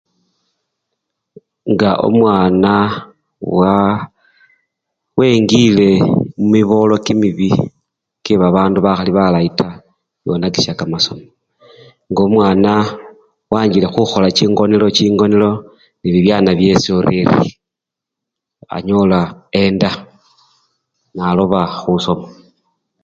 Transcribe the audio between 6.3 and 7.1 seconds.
mumibolo